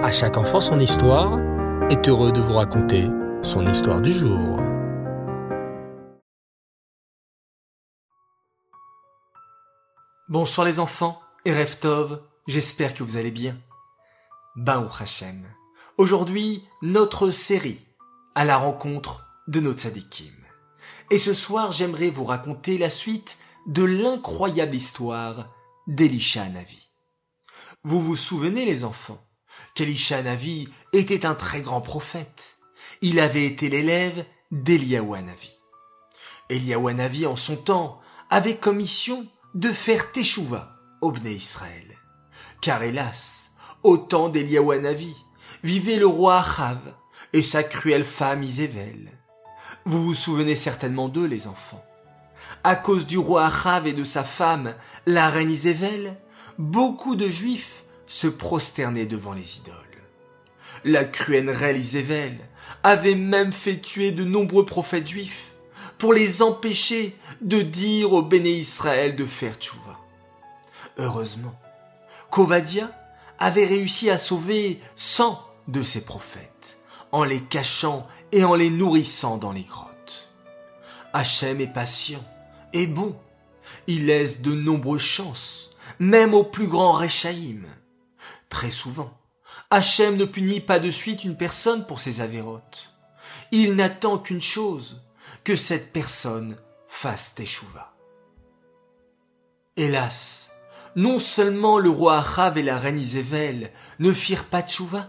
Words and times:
À 0.00 0.12
chaque 0.12 0.36
enfant 0.36 0.60
son 0.60 0.78
histoire 0.78 1.40
est 1.90 2.08
heureux 2.08 2.30
de 2.30 2.40
vous 2.40 2.52
raconter 2.52 3.08
son 3.42 3.66
histoire 3.66 4.00
du 4.00 4.12
jour. 4.12 4.60
Bonsoir 10.28 10.68
les 10.68 10.78
enfants 10.78 11.20
et 11.44 11.52
Reftov, 11.52 12.22
j'espère 12.46 12.94
que 12.94 13.02
vous 13.02 13.16
allez 13.16 13.32
bien. 13.32 13.56
Baou 14.54 14.86
Hashem. 15.00 15.44
Aujourd'hui, 15.96 16.62
notre 16.80 17.32
série 17.32 17.88
à 18.36 18.44
la 18.44 18.56
rencontre 18.56 19.26
de 19.48 19.58
nos 19.58 19.72
tzadikim. 19.72 20.32
Et 21.10 21.18
ce 21.18 21.34
soir, 21.34 21.72
j'aimerais 21.72 22.10
vous 22.10 22.24
raconter 22.24 22.78
la 22.78 22.88
suite 22.88 23.36
de 23.66 23.82
l'incroyable 23.82 24.76
histoire 24.76 25.52
d'Elisha 25.88 26.48
Navi. 26.48 26.92
Vous 27.82 28.00
vous 28.00 28.16
souvenez 28.16 28.64
les 28.64 28.84
enfants 28.84 29.27
qu'Elisha 29.74 30.22
Navi 30.22 30.68
était 30.92 31.26
un 31.26 31.34
très 31.34 31.60
grand 31.60 31.80
prophète. 31.80 32.58
Il 33.00 33.20
avait 33.20 33.46
été 33.46 33.68
l'élève 33.68 34.24
d'Eliyahu 34.50 35.22
Navi. 35.22 35.50
Eliyahu 36.48 36.94
Navi 36.94 37.26
en 37.26 37.36
son 37.36 37.56
temps 37.56 38.00
avait 38.30 38.56
comme 38.56 38.78
mission 38.78 39.26
de 39.54 39.70
faire 39.72 40.12
teshuva 40.12 40.76
au 41.00 41.12
Bnei 41.12 41.34
Israël. 41.34 41.96
Car 42.60 42.82
hélas, 42.82 43.52
au 43.82 43.96
temps 43.96 44.28
d'Eliyahu 44.28 44.80
Navi, 44.80 45.14
vivait 45.62 45.96
le 45.96 46.06
roi 46.06 46.38
Achav 46.38 46.78
et 47.32 47.42
sa 47.42 47.62
cruelle 47.62 48.04
femme 48.04 48.42
Isével. 48.42 49.10
Vous 49.84 50.02
vous 50.04 50.14
souvenez 50.14 50.56
certainement 50.56 51.08
d'eux, 51.08 51.26
les 51.26 51.46
enfants. 51.46 51.84
À 52.64 52.76
cause 52.76 53.06
du 53.06 53.18
roi 53.18 53.46
Achav 53.46 53.86
et 53.86 53.92
de 53.92 54.04
sa 54.04 54.24
femme, 54.24 54.74
la 55.06 55.28
reine 55.28 55.50
Isével, 55.50 56.16
beaucoup 56.58 57.16
de 57.16 57.28
juifs 57.28 57.84
se 58.08 58.26
prosternaient 58.26 59.06
devant 59.06 59.32
les 59.32 59.58
idoles. 59.58 59.74
La 60.84 61.04
cruelle 61.04 61.50
reine 61.50 61.76
Isével 61.76 62.38
avait 62.82 63.14
même 63.14 63.52
fait 63.52 63.78
tuer 63.78 64.12
de 64.12 64.24
nombreux 64.24 64.64
prophètes 64.64 65.06
juifs 65.06 65.52
pour 65.98 66.12
les 66.12 66.42
empêcher 66.42 67.16
de 67.40 67.60
dire 67.60 68.12
au 68.12 68.22
béné 68.22 68.50
Israël 68.50 69.14
de 69.16 69.26
faire 69.26 69.56
tchouva. 69.56 69.98
Heureusement, 70.96 71.54
Kovadia 72.30 72.90
avait 73.38 73.66
réussi 73.66 74.10
à 74.10 74.18
sauver 74.18 74.80
cent 74.96 75.44
de 75.68 75.82
ses 75.82 76.04
prophètes 76.04 76.78
en 77.12 77.24
les 77.24 77.40
cachant 77.40 78.06
et 78.32 78.44
en 78.44 78.54
les 78.54 78.70
nourrissant 78.70 79.38
dans 79.38 79.52
les 79.52 79.62
grottes. 79.62 80.30
Hachem 81.12 81.60
est 81.60 81.72
patient 81.72 82.24
et 82.72 82.86
bon. 82.86 83.16
Il 83.86 84.06
laisse 84.06 84.42
de 84.42 84.52
nombreuses 84.52 85.00
chances, 85.00 85.70
même 85.98 86.34
aux 86.34 86.44
plus 86.44 86.66
grands 86.66 86.92
Rechaïm. 86.92 87.66
Très 88.48 88.70
souvent, 88.70 89.12
Hachem 89.70 90.16
ne 90.16 90.24
punit 90.24 90.60
pas 90.60 90.78
de 90.78 90.90
suite 90.90 91.24
une 91.24 91.36
personne 91.36 91.86
pour 91.86 92.00
ses 92.00 92.20
avérotes. 92.20 92.94
Il 93.52 93.76
n'attend 93.76 94.18
qu'une 94.18 94.42
chose, 94.42 95.02
que 95.44 95.56
cette 95.56 95.92
personne 95.92 96.56
fasse 96.86 97.34
teshuva. 97.34 97.94
Hélas, 99.76 100.50
non 100.96 101.18
seulement 101.18 101.78
le 101.78 101.90
roi 101.90 102.18
Achav 102.18 102.58
et 102.58 102.62
la 102.62 102.78
reine 102.78 102.98
Isével 102.98 103.70
ne 103.98 104.12
firent 104.12 104.44
pas 104.44 104.62
teshuva, 104.62 105.06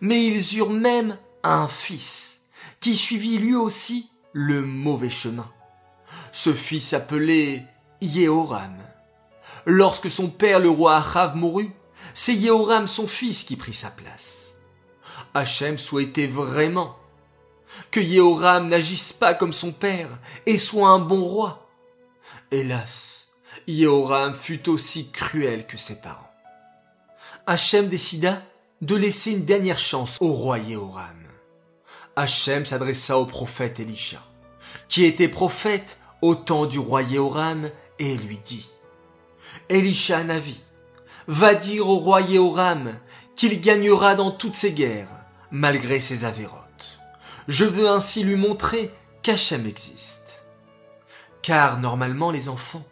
mais 0.00 0.24
ils 0.24 0.58
eurent 0.58 0.70
même 0.70 1.18
un 1.42 1.68
fils, 1.68 2.42
qui 2.80 2.96
suivit 2.96 3.38
lui 3.38 3.54
aussi 3.54 4.10
le 4.32 4.62
mauvais 4.62 5.10
chemin. 5.10 5.50
Ce 6.32 6.52
fils 6.52 6.92
appelé 6.92 7.62
Yehoram. 8.00 8.76
Lorsque 9.64 10.10
son 10.10 10.28
père 10.28 10.60
le 10.60 10.68
roi 10.68 10.96
Achav 10.96 11.36
mourut, 11.36 11.72
c'est 12.14 12.34
Yehoram 12.34 12.86
son 12.86 13.06
fils 13.06 13.44
qui 13.44 13.56
prit 13.56 13.74
sa 13.74 13.90
place. 13.90 14.56
Hachem 15.34 15.78
souhaitait 15.78 16.26
vraiment 16.26 16.96
que 17.90 18.00
Yehoram 18.00 18.68
n'agisse 18.68 19.12
pas 19.12 19.34
comme 19.34 19.52
son 19.52 19.72
père 19.72 20.08
et 20.46 20.58
soit 20.58 20.88
un 20.88 20.98
bon 20.98 21.22
roi. 21.22 21.68
Hélas, 22.50 23.28
Yehoram 23.66 24.34
fut 24.34 24.68
aussi 24.68 25.10
cruel 25.10 25.66
que 25.66 25.76
ses 25.76 25.96
parents. 25.96 26.30
Hachem 27.46 27.88
décida 27.88 28.42
de 28.80 28.96
laisser 28.96 29.32
une 29.32 29.44
dernière 29.44 29.78
chance 29.78 30.18
au 30.20 30.32
roi 30.32 30.58
Yehoram. 30.58 31.22
Hachem 32.16 32.64
s'adressa 32.64 33.18
au 33.18 33.26
prophète 33.26 33.78
Elisha, 33.78 34.22
qui 34.88 35.04
était 35.04 35.28
prophète 35.28 35.98
au 36.22 36.34
temps 36.34 36.66
du 36.66 36.78
roi 36.78 37.02
Yehoram, 37.02 37.70
et 37.98 38.16
lui 38.16 38.38
dit, 38.38 38.66
Elisha 39.68 40.22
Navi, 40.24 40.60
va 41.28 41.54
dire 41.54 41.88
au 41.88 41.96
roi 41.96 42.20
Yehoram 42.20 42.94
qu'il 43.34 43.60
gagnera 43.60 44.14
dans 44.14 44.30
toutes 44.30 44.56
ses 44.56 44.72
guerres, 44.72 45.08
malgré 45.50 46.00
ses 46.00 46.24
avérotes. 46.24 46.98
Je 47.48 47.64
veux 47.64 47.88
ainsi 47.88 48.24
lui 48.24 48.36
montrer 48.36 48.92
qu'Hachem 49.22 49.66
existe. 49.66 50.42
Car 51.42 51.78
normalement 51.78 52.30
les 52.30 52.48
enfants, 52.48 52.84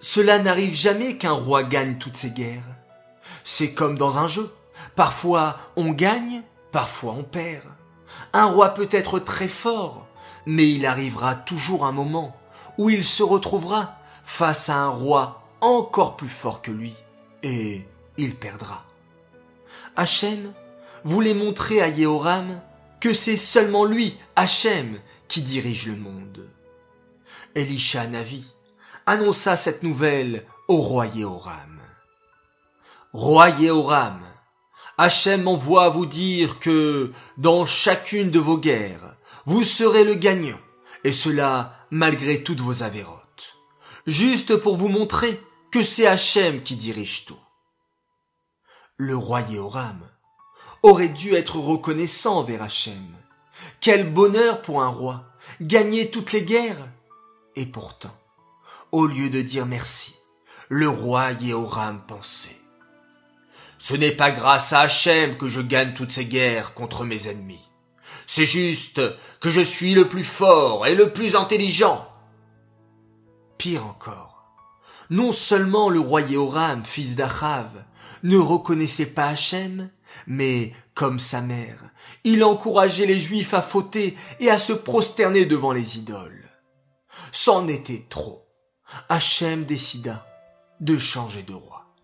cela 0.00 0.38
n'arrive 0.38 0.74
jamais 0.74 1.16
qu'un 1.16 1.32
roi 1.32 1.62
gagne 1.62 1.98
toutes 1.98 2.16
ses 2.16 2.30
guerres. 2.30 2.62
C'est 3.44 3.72
comme 3.72 3.96
dans 3.96 4.18
un 4.18 4.26
jeu. 4.26 4.52
Parfois 4.94 5.58
on 5.76 5.90
gagne, 5.90 6.42
parfois 6.72 7.14
on 7.16 7.22
perd. 7.22 7.64
Un 8.32 8.46
roi 8.46 8.70
peut 8.70 8.88
être 8.92 9.18
très 9.18 9.48
fort, 9.48 10.06
mais 10.44 10.70
il 10.70 10.86
arrivera 10.86 11.34
toujours 11.34 11.84
un 11.84 11.92
moment 11.92 12.36
où 12.78 12.90
il 12.90 13.04
se 13.04 13.22
retrouvera 13.22 13.96
face 14.22 14.68
à 14.68 14.76
un 14.76 14.88
roi 14.88 15.42
encore 15.60 16.16
plus 16.16 16.28
fort 16.28 16.62
que 16.62 16.70
lui, 16.70 16.94
et 17.46 17.86
il 18.18 18.34
perdra. 18.34 18.84
Hachem 19.94 20.52
voulait 21.04 21.34
montrer 21.34 21.80
à 21.80 21.88
Yehoram 21.88 22.60
que 23.00 23.12
c'est 23.12 23.36
seulement 23.36 23.84
lui, 23.84 24.18
Hachem, 24.34 24.98
qui 25.28 25.42
dirige 25.42 25.86
le 25.86 25.96
monde. 25.96 26.48
Elisha 27.54 28.06
Navi 28.08 28.52
annonça 29.06 29.56
cette 29.56 29.84
nouvelle 29.84 30.44
au 30.66 30.78
roi 30.78 31.06
Yehoram. 31.06 31.80
Roi 33.12 33.50
Yehoram, 33.50 34.20
Hachem 34.98 35.44
m'envoie 35.44 35.88
vous 35.88 36.06
dire 36.06 36.58
que 36.58 37.12
dans 37.38 37.64
chacune 37.64 38.32
de 38.32 38.40
vos 38.40 38.58
guerres, 38.58 39.16
vous 39.44 39.62
serez 39.62 40.02
le 40.02 40.14
gagnant, 40.14 40.58
et 41.04 41.12
cela 41.12 41.86
malgré 41.90 42.42
toutes 42.42 42.60
vos 42.60 42.82
avérotes. 42.82 43.56
Juste 44.06 44.56
pour 44.56 44.76
vous 44.76 44.88
montrer 44.88 45.40
que 45.76 45.82
c'est 45.82 46.06
Hachem 46.06 46.62
qui 46.62 46.74
dirige 46.74 47.26
tout. 47.26 47.38
Le 48.96 49.14
roi 49.14 49.42
Yehoram 49.42 50.00
aurait 50.82 51.10
dû 51.10 51.34
être 51.34 51.58
reconnaissant 51.58 52.38
envers 52.38 52.62
Hachem. 52.62 53.14
Quel 53.82 54.10
bonheur 54.10 54.62
pour 54.62 54.82
un 54.82 54.88
roi, 54.88 55.24
gagner 55.60 56.10
toutes 56.10 56.32
les 56.32 56.44
guerres. 56.44 56.88
Et 57.56 57.66
pourtant, 57.66 58.16
au 58.90 59.04
lieu 59.04 59.28
de 59.28 59.42
dire 59.42 59.66
merci, 59.66 60.14
le 60.70 60.88
roi 60.88 61.32
Yehoram 61.32 62.00
pensait. 62.08 62.56
Ce 63.78 63.92
n'est 63.92 64.16
pas 64.16 64.30
grâce 64.30 64.72
à 64.72 64.80
Hachem 64.80 65.36
que 65.36 65.46
je 65.46 65.60
gagne 65.60 65.92
toutes 65.92 66.12
ces 66.12 66.24
guerres 66.24 66.72
contre 66.72 67.04
mes 67.04 67.28
ennemis. 67.28 67.68
C'est 68.26 68.46
juste 68.46 69.02
que 69.40 69.50
je 69.50 69.60
suis 69.60 69.92
le 69.92 70.08
plus 70.08 70.24
fort 70.24 70.86
et 70.86 70.94
le 70.94 71.12
plus 71.12 71.36
intelligent. 71.36 72.08
Pire 73.58 73.84
encore, 73.84 74.35
non 75.10 75.32
seulement 75.32 75.88
le 75.88 76.00
roi 76.00 76.22
Yehoram, 76.22 76.84
fils 76.84 77.16
d'Achav, 77.16 77.84
ne 78.22 78.36
reconnaissait 78.36 79.06
pas 79.06 79.28
Hachem, 79.28 79.90
mais, 80.26 80.72
comme 80.94 81.18
sa 81.18 81.40
mère, 81.40 81.90
il 82.24 82.42
encourageait 82.44 83.06
les 83.06 83.20
Juifs 83.20 83.54
à 83.54 83.62
fauter 83.62 84.16
et 84.40 84.50
à 84.50 84.58
se 84.58 84.72
prosterner 84.72 85.46
devant 85.46 85.72
les 85.72 85.98
idoles. 85.98 86.48
C'en 87.32 87.68
était 87.68 88.06
trop. 88.08 88.46
Hachem 89.08 89.64
décida 89.64 90.26
de 90.80 90.96
changer 90.98 91.42
de 91.42 91.54
roi. 91.54 91.94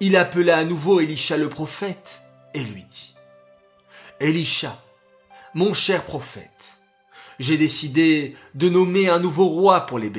Il 0.00 0.16
appela 0.16 0.58
à 0.58 0.64
nouveau 0.64 1.00
Elisha 1.00 1.36
le 1.36 1.48
prophète 1.48 2.22
et 2.54 2.62
lui 2.62 2.84
dit, 2.84 3.14
Elisha, 4.18 4.82
mon 5.54 5.72
cher 5.72 6.04
prophète, 6.04 6.80
j'ai 7.38 7.56
décidé 7.56 8.36
de 8.54 8.68
nommer 8.68 9.08
un 9.08 9.18
nouveau 9.18 9.46
roi 9.46 9.86
pour 9.86 9.98
les. 9.98 10.10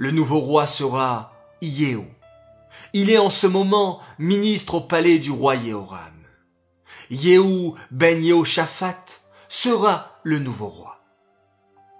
Le 0.00 0.12
nouveau 0.12 0.38
roi 0.38 0.66
sera 0.66 1.30
Yéhou. 1.60 2.06
Il 2.94 3.10
est 3.10 3.18
en 3.18 3.28
ce 3.28 3.46
moment 3.46 4.00
ministre 4.18 4.76
au 4.76 4.80
palais 4.80 5.18
du 5.18 5.30
roi 5.30 5.56
Yehoram. 5.56 6.24
Yéhou 7.10 7.74
ben 7.90 8.24
Yehoshaphat 8.24 9.04
sera 9.50 10.18
le 10.22 10.38
nouveau 10.38 10.68
roi. 10.68 11.00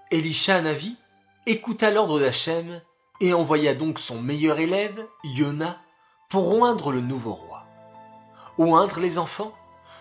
Elisha 0.09 0.63
Navi 0.63 0.95
écouta 1.45 1.91
l'ordre 1.91 2.19
d'Hachem 2.19 2.81
et 3.19 3.35
envoya 3.35 3.75
donc 3.75 3.99
son 3.99 4.19
meilleur 4.19 4.57
élève, 4.57 5.05
Yona, 5.23 5.77
pour 6.27 6.57
oindre 6.57 6.91
le 6.91 7.01
nouveau 7.01 7.33
roi. 7.33 7.67
Oindre 8.57 8.99
les 8.99 9.19
enfants, 9.19 9.53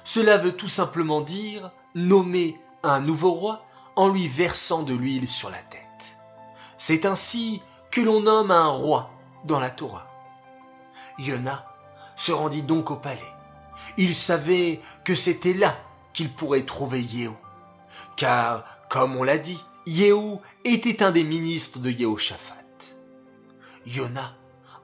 cela 0.04 0.38
veut 0.38 0.56
tout 0.56 0.68
simplement 0.68 1.20
dire 1.20 1.70
nommer 1.94 2.58
un 2.82 3.02
nouveau 3.02 3.32
roi 3.32 3.66
en 3.94 4.08
lui 4.08 4.26
versant 4.26 4.84
de 4.84 4.94
l'huile 4.94 5.28
sur 5.28 5.50
la 5.50 5.58
tête. 5.58 6.16
C'est 6.78 7.04
ainsi 7.04 7.60
que 7.90 8.00
l'on 8.00 8.20
nomme 8.20 8.50
un 8.50 8.68
roi 8.68 9.10
dans 9.44 9.58
la 9.58 9.70
Torah. 9.70 10.06
Yona 11.18 11.66
se 12.16 12.32
rendit 12.32 12.62
donc 12.62 12.90
au 12.90 12.96
palais. 12.96 13.20
Il 13.96 14.14
savait 14.14 14.80
que 15.04 15.14
c'était 15.14 15.54
là 15.54 15.76
qu'il 16.12 16.30
pourrait 16.30 16.64
trouver 16.64 17.02
Yéhou. 17.02 17.36
Car, 18.16 18.64
comme 18.88 19.16
on 19.16 19.22
l'a 19.22 19.38
dit, 19.38 19.62
Yéhou 19.86 20.40
était 20.64 21.02
un 21.02 21.10
des 21.10 21.24
ministres 21.24 21.78
de 21.78 21.90
Yehoshaphat. 21.90 22.56
Yona 23.86 24.34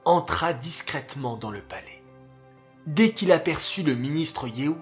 entra 0.05 0.53
discrètement 0.53 1.37
dans 1.37 1.51
le 1.51 1.61
palais. 1.61 2.03
Dès 2.85 3.11
qu'il 3.11 3.31
aperçut 3.31 3.83
le 3.83 3.95
ministre 3.95 4.47
Yéhou, 4.47 4.77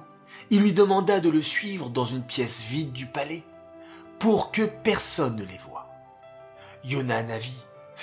il 0.50 0.62
lui 0.62 0.74
demanda 0.74 1.20
de 1.20 1.30
le 1.30 1.42
suivre 1.42 1.90
dans 1.90 2.06
une 2.06 2.24
pièce 2.24 2.62
vide 2.62 2.92
du 2.92 3.08
palais 3.08 3.44
pour 4.20 4.52
que 4.52 4.64
personne 4.64 5.36
ne 5.36 5.44
les 5.44 5.58
voie. 5.58 5.90
Yona 6.84 7.24
Navi 7.24 7.56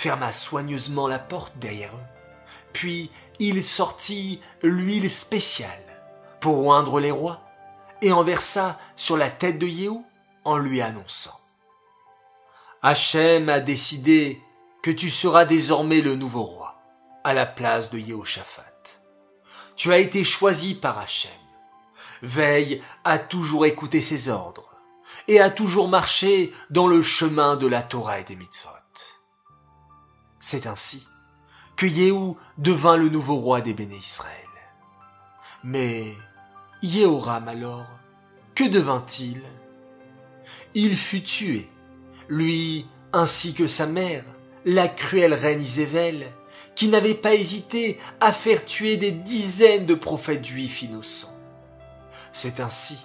ferma 0.02 0.32
soigneusement 0.32 1.06
la 1.06 1.20
porte 1.20 1.58
derrière 1.58 1.94
eux, 1.94 2.08
puis 2.72 3.08
il 3.38 3.62
sortit 3.62 4.40
l'huile 4.60 5.08
spéciale 5.08 6.02
pour 6.40 6.66
oindre 6.66 6.98
les 6.98 7.12
rois 7.12 7.40
et 8.00 8.10
en 8.10 8.24
versa 8.24 8.80
sur 8.96 9.16
la 9.16 9.30
tête 9.30 9.60
de 9.60 9.66
Yéhou 9.68 10.04
en 10.44 10.56
lui 10.56 10.80
annonçant 10.80 11.38
Hachem 12.82 13.48
a 13.48 13.60
décidé 13.60 14.42
que 14.82 14.90
tu 14.90 15.08
seras 15.08 15.44
désormais 15.44 16.00
le 16.00 16.16
nouveau 16.16 16.42
roi 16.42 16.82
à 17.22 17.32
la 17.32 17.46
place 17.46 17.90
de 17.90 17.98
Yehoshaphat. 18.00 18.64
Tu 19.76 19.92
as 19.92 19.98
été 19.98 20.24
choisi 20.24 20.74
par 20.74 20.98
Hachem. 20.98 21.30
Veille 22.22 22.82
à 23.04 23.20
toujours 23.20 23.66
écouter 23.66 24.00
ses 24.00 24.30
ordres 24.30 24.74
et 25.28 25.40
à 25.40 25.48
toujours 25.48 25.86
marcher 25.86 26.52
dans 26.70 26.88
le 26.88 27.02
chemin 27.02 27.54
de 27.54 27.68
la 27.68 27.82
Torah 27.82 28.18
et 28.18 28.24
des 28.24 28.34
mitzvot. 28.34 28.81
C'est 30.42 30.66
ainsi 30.66 31.06
que 31.76 31.86
Yehou 31.86 32.36
devint 32.58 32.96
le 32.96 33.08
nouveau 33.08 33.36
roi 33.36 33.60
des 33.60 33.74
béné 33.74 33.96
Israël. 33.96 34.34
Mais 35.62 36.14
Yehoram 36.82 37.46
alors, 37.46 37.86
que 38.56 38.64
devint-il? 38.64 39.40
Il 40.74 40.96
fut 40.96 41.22
tué, 41.22 41.70
lui 42.28 42.88
ainsi 43.12 43.54
que 43.54 43.68
sa 43.68 43.86
mère, 43.86 44.24
la 44.64 44.88
cruelle 44.88 45.32
reine 45.32 45.62
Isével, 45.62 46.26
qui 46.74 46.88
n'avait 46.88 47.14
pas 47.14 47.34
hésité 47.34 48.00
à 48.20 48.32
faire 48.32 48.64
tuer 48.64 48.96
des 48.96 49.12
dizaines 49.12 49.86
de 49.86 49.94
prophètes 49.94 50.44
juifs 50.44 50.82
innocents. 50.82 51.38
C'est 52.32 52.58
ainsi 52.58 52.98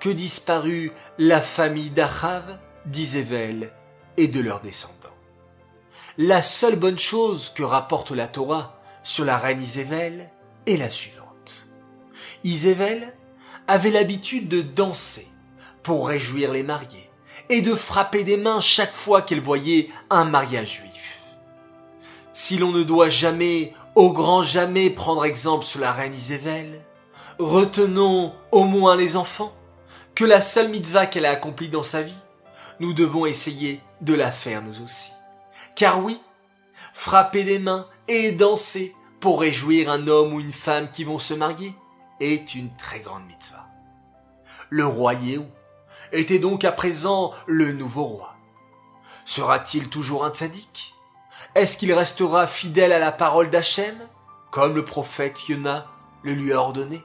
que 0.00 0.10
disparut 0.10 0.92
la 1.16 1.40
famille 1.40 1.90
d'Achav, 1.90 2.58
d'Isével 2.84 3.72
et 4.18 4.28
de 4.28 4.40
leurs 4.40 4.60
descendants. 4.60 5.13
La 6.16 6.42
seule 6.42 6.76
bonne 6.76 6.98
chose 6.98 7.50
que 7.56 7.64
rapporte 7.64 8.12
la 8.12 8.28
Torah 8.28 8.80
sur 9.02 9.24
la 9.24 9.36
reine 9.36 9.60
Isével 9.60 10.30
est 10.64 10.76
la 10.76 10.88
suivante. 10.88 11.66
Isével 12.44 13.12
avait 13.66 13.90
l'habitude 13.90 14.48
de 14.48 14.62
danser 14.62 15.26
pour 15.82 16.06
réjouir 16.06 16.52
les 16.52 16.62
mariés 16.62 17.10
et 17.48 17.62
de 17.62 17.74
frapper 17.74 18.22
des 18.22 18.36
mains 18.36 18.60
chaque 18.60 18.92
fois 18.92 19.22
qu'elle 19.22 19.40
voyait 19.40 19.90
un 20.08 20.24
mariage 20.24 20.76
juif. 20.76 21.22
Si 22.32 22.58
l'on 22.58 22.70
ne 22.70 22.84
doit 22.84 23.08
jamais, 23.08 23.74
au 23.96 24.12
grand 24.12 24.42
jamais, 24.42 24.90
prendre 24.90 25.24
exemple 25.24 25.64
sur 25.64 25.80
la 25.80 25.92
reine 25.92 26.14
Isével, 26.14 26.80
retenons 27.40 28.32
au 28.52 28.62
moins 28.62 28.94
les 28.94 29.16
enfants, 29.16 29.52
que 30.14 30.24
la 30.24 30.40
seule 30.40 30.68
mitzvah 30.68 31.06
qu'elle 31.06 31.26
a 31.26 31.30
accomplie 31.30 31.70
dans 31.70 31.82
sa 31.82 32.02
vie, 32.02 32.14
nous 32.78 32.92
devons 32.92 33.26
essayer 33.26 33.80
de 34.00 34.14
la 34.14 34.30
faire 34.30 34.62
nous 34.62 34.80
aussi. 34.80 35.13
Car 35.76 36.02
oui, 36.02 36.20
frapper 36.92 37.44
des 37.44 37.58
mains 37.58 37.88
et 38.08 38.32
danser 38.32 38.94
pour 39.20 39.40
réjouir 39.40 39.90
un 39.90 40.06
homme 40.06 40.34
ou 40.34 40.40
une 40.40 40.52
femme 40.52 40.90
qui 40.90 41.04
vont 41.04 41.18
se 41.18 41.34
marier 41.34 41.74
est 42.20 42.54
une 42.54 42.74
très 42.76 43.00
grande 43.00 43.26
mitzvah. 43.26 43.66
Le 44.70 44.86
roi 44.86 45.14
Yehou 45.14 45.46
était 46.12 46.38
donc 46.38 46.64
à 46.64 46.72
présent 46.72 47.32
le 47.46 47.72
nouveau 47.72 48.04
roi. 48.04 48.36
Sera-t-il 49.24 49.88
toujours 49.88 50.24
un 50.24 50.30
tzaddik? 50.30 50.94
Est-ce 51.54 51.76
qu'il 51.76 51.92
restera 51.92 52.46
fidèle 52.46 52.92
à 52.92 52.98
la 52.98 53.12
parole 53.12 53.50
d'Hachem, 53.50 53.96
comme 54.50 54.74
le 54.74 54.84
prophète 54.84 55.48
Yona 55.48 55.86
le 56.22 56.34
lui 56.34 56.52
a 56.52 56.60
ordonné? 56.60 57.02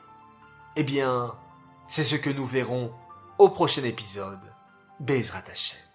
Eh 0.75 0.83
bien, 0.83 1.35
c'est 1.87 2.03
ce 2.03 2.15
que 2.15 2.29
nous 2.29 2.45
verrons 2.45 2.93
au 3.37 3.49
prochain 3.49 3.83
épisode. 3.83 4.53
Bezrat 4.99 5.43
Hachem. 5.49 5.88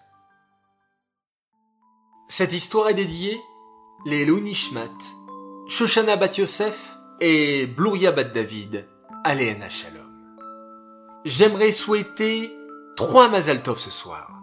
Cette 2.37 2.53
histoire 2.53 2.89
est 2.89 2.95
dédiée 2.95 3.41
les 4.07 4.27
Nishmat, 4.27 4.91
Shoshana 5.69 6.17
Bat 6.17 6.33
Yosef 6.39 6.97
et 7.21 7.65
Blouria 7.67 8.11
Bat 8.11 8.25
David, 8.25 8.89
Aléana 9.23 9.69
Shalom. 9.69 10.11
J'aimerais 11.25 11.71
souhaiter 11.71 12.51
trois 12.97 13.29
Mazaltov 13.29 13.79
ce 13.79 13.93
soir. 13.93 14.43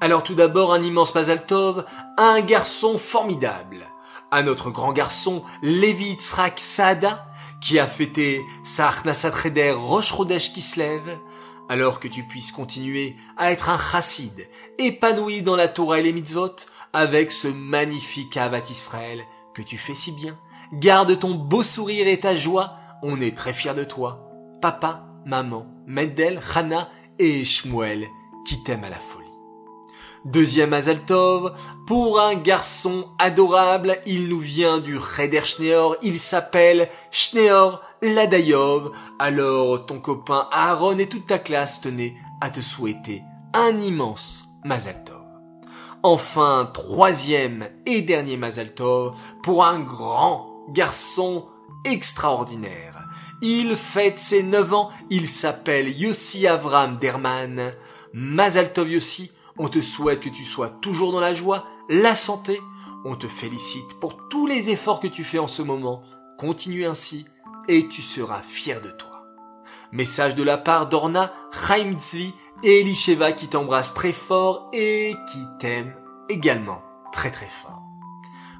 Alors 0.00 0.22
tout 0.22 0.36
d'abord 0.36 0.72
un 0.72 0.84
immense 0.84 1.16
Mazaltov 1.16 1.84
à 2.16 2.22
un 2.22 2.42
garçon 2.42 2.96
formidable, 2.96 3.88
à 4.30 4.44
notre 4.44 4.70
grand 4.70 4.92
garçon 4.92 5.42
Levi 5.62 6.14
Tzrak 6.14 6.60
Saada, 6.60 7.26
qui 7.60 7.80
a 7.80 7.88
fêté 7.88 8.40
sa 8.62 8.88
Reder 8.88 9.72
Rosh 9.72 10.14
Chodesh 10.14 10.52
Kislev, 10.52 11.18
alors 11.68 11.98
que 11.98 12.06
tu 12.06 12.22
puisses 12.22 12.52
continuer 12.52 13.16
à 13.36 13.50
être 13.50 13.68
un 13.68 13.78
chassid, 13.78 14.46
épanoui 14.78 15.42
dans 15.42 15.56
la 15.56 15.66
Torah 15.66 15.98
et 15.98 16.02
les 16.02 16.12
mitzvot, 16.12 16.54
avec 16.92 17.32
ce 17.32 17.48
magnifique 17.48 18.36
Avat 18.36 18.70
Israël 18.70 19.24
que 19.54 19.62
tu 19.62 19.78
fais 19.78 19.94
si 19.94 20.12
bien. 20.12 20.38
Garde 20.72 21.18
ton 21.18 21.34
beau 21.34 21.62
sourire 21.62 22.08
et 22.08 22.20
ta 22.20 22.34
joie, 22.34 22.76
on 23.02 23.20
est 23.20 23.36
très 23.36 23.52
fiers 23.52 23.74
de 23.74 23.84
toi. 23.84 24.28
Papa, 24.60 25.04
maman, 25.26 25.66
Mendel, 25.86 26.40
Hana 26.54 26.88
et 27.18 27.44
Shmuel 27.44 28.06
qui 28.46 28.62
t'aiment 28.62 28.84
à 28.84 28.90
la 28.90 28.98
folie. 28.98 29.22
Deuxième 30.24 30.72
Azaltov, 30.72 31.52
pour 31.86 32.20
un 32.20 32.36
garçon 32.36 33.08
adorable, 33.18 33.98
il 34.06 34.28
nous 34.28 34.38
vient 34.38 34.78
du 34.78 34.98
Cheder 35.00 35.44
Schneor, 35.44 35.96
il 36.02 36.20
s'appelle 36.20 36.88
Schneor 37.10 37.82
Ladayov. 38.02 38.92
Alors 39.18 39.84
ton 39.86 39.98
copain 39.98 40.46
Aaron 40.52 40.98
et 40.98 41.08
toute 41.08 41.26
ta 41.26 41.38
classe 41.38 41.80
tenaient 41.80 42.14
à 42.40 42.50
te 42.50 42.60
souhaiter 42.60 43.22
un 43.52 43.78
immense 43.78 44.44
Mazaltov. 44.64 45.21
Enfin, 46.04 46.68
troisième 46.74 47.68
et 47.86 48.02
dernier 48.02 48.36
Mazaltov, 48.36 49.14
pour 49.44 49.64
un 49.64 49.78
grand 49.78 50.66
garçon 50.70 51.46
extraordinaire. 51.84 53.08
Il 53.40 53.76
fête 53.76 54.18
ses 54.18 54.42
neuf 54.42 54.72
ans, 54.72 54.90
il 55.10 55.28
s'appelle 55.28 55.96
Yossi 55.96 56.48
Avram 56.48 56.98
Derman. 56.98 57.72
Mazaltov 58.12 58.90
Yossi, 58.90 59.30
on 59.58 59.68
te 59.68 59.80
souhaite 59.80 60.18
que 60.18 60.28
tu 60.28 60.44
sois 60.44 60.70
toujours 60.70 61.12
dans 61.12 61.20
la 61.20 61.34
joie, 61.34 61.66
la 61.88 62.16
santé. 62.16 62.60
On 63.04 63.14
te 63.14 63.28
félicite 63.28 64.00
pour 64.00 64.28
tous 64.28 64.48
les 64.48 64.70
efforts 64.70 64.98
que 64.98 65.08
tu 65.08 65.22
fais 65.22 65.38
en 65.38 65.46
ce 65.46 65.62
moment. 65.62 66.02
Continue 66.36 66.84
ainsi 66.84 67.26
et 67.68 67.86
tu 67.86 68.02
seras 68.02 68.42
fier 68.42 68.80
de 68.80 68.90
toi. 68.90 69.22
Message 69.92 70.34
de 70.34 70.42
la 70.42 70.58
part 70.58 70.88
d'Orna, 70.88 71.32
Chaim 71.52 71.94
Tzvi 71.96 72.32
et 72.64 72.80
Elisheva 72.80 73.32
qui 73.32 73.48
t'embrassent 73.48 73.94
très 73.94 74.12
fort 74.12 74.68
et 74.72 75.14
qui 75.30 75.38
t'aiment 75.58 75.94
également 76.32 76.82
très 77.12 77.30
très 77.30 77.46
fort. 77.46 77.82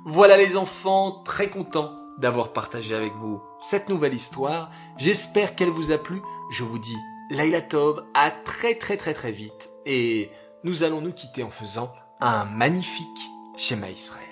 Voilà 0.04 0.36
les 0.36 0.56
enfants, 0.56 1.22
très 1.24 1.48
contents 1.48 1.92
d'avoir 2.18 2.52
partagé 2.52 2.94
avec 2.94 3.14
vous 3.14 3.40
cette 3.60 3.88
nouvelle 3.88 4.14
histoire. 4.14 4.70
J'espère 4.98 5.56
qu'elle 5.56 5.70
vous 5.70 5.90
a 5.90 5.98
plu. 5.98 6.20
Je 6.50 6.64
vous 6.64 6.78
dis 6.78 6.96
Laila 7.30 7.62
Tov, 7.62 8.04
à 8.14 8.30
très 8.30 8.74
très 8.74 8.96
très 8.96 9.14
très 9.14 9.32
vite 9.32 9.70
et 9.86 10.30
nous 10.64 10.84
allons 10.84 11.00
nous 11.00 11.12
quitter 11.12 11.42
en 11.42 11.50
faisant 11.50 11.92
un 12.20 12.44
magnifique 12.44 13.30
schéma 13.56 13.90
Israël. 13.90 14.31